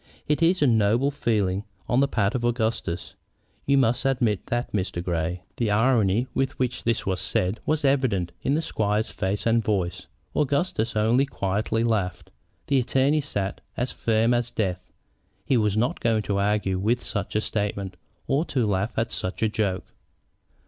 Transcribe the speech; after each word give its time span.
It 0.27 0.41
is 0.41 0.63
a 0.63 0.65
noble 0.65 1.11
feeling 1.11 1.63
on 1.87 1.99
the 1.99 2.07
part 2.07 2.33
of 2.33 2.43
Augustus; 2.43 3.13
you 3.67 3.77
must 3.77 4.03
admit 4.03 4.47
that, 4.47 4.73
Mr. 4.73 5.03
Grey." 5.03 5.43
The 5.57 5.69
irony 5.69 6.25
with 6.33 6.57
which 6.57 6.83
this 6.85 7.05
was 7.05 7.21
said 7.21 7.59
was 7.67 7.85
evident 7.85 8.31
in 8.41 8.55
the 8.55 8.63
squire's 8.63 9.11
face 9.11 9.45
and 9.45 9.63
voice. 9.63 10.07
Augustus 10.35 10.95
only 10.95 11.27
quietly 11.27 11.83
laughed. 11.83 12.31
The 12.65 12.79
attorney 12.79 13.21
sat 13.21 13.61
as 13.77 13.91
firm 13.91 14.33
as 14.33 14.49
death. 14.49 14.89
He 15.45 15.55
was 15.55 15.77
not 15.77 15.99
going 15.99 16.23
to 16.23 16.39
argue 16.39 16.79
with 16.79 17.03
such 17.03 17.35
a 17.35 17.41
statement 17.41 17.95
or 18.25 18.43
to 18.45 18.65
laugh 18.65 18.97
at 18.97 19.11
such 19.11 19.43
a 19.43 19.49
joke. 19.49 19.85